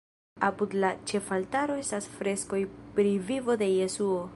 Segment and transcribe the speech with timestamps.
[0.45, 2.63] Apud la ĉefaltaro estas freskoj
[2.97, 4.23] pri vivo de Jesuo.